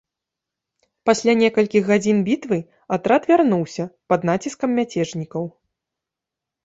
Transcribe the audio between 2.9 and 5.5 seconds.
атрад вярнуўся пад націскам мяцежнікаў.